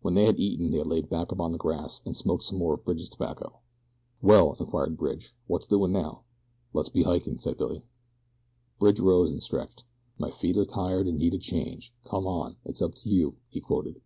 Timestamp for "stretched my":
9.42-10.30